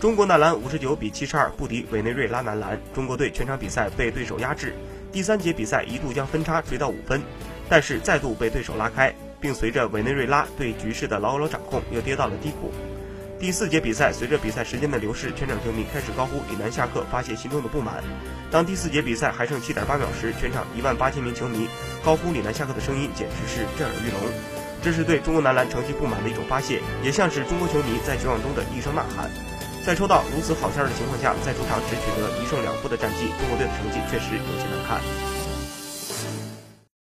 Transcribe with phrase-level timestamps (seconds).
[0.00, 4.72] 中国男篮五十九比七十二不敌委内瑞拉男篮，中国队全场比赛被对手压制。
[5.10, 7.20] 第三节比赛一度将分差追到五分，
[7.68, 12.72] 但是再度被对手拉开，并随着委内瑞拉对局势的牢牢掌控，又跌到了低谷。
[13.40, 18.04] 第四节比赛，随着比赛时间的流逝，全场球迷开始高呼“李楠下课”，发泄心中的不满。
[18.52, 21.68] 当第四节比赛还剩七点八秒时，全场一万八千名球迷
[22.04, 24.20] 高呼“李楠下课”的声音简直是震耳欲聋。
[24.80, 29.28] 这是对中国男篮成绩不满的一种发泄，也像是中国球迷在绝望中的一声呐喊。
[29.88, 35.00] 在收到如此好消息的情况下，在主场只取得一胜两负的战绩，中国队的成绩确实有些难看。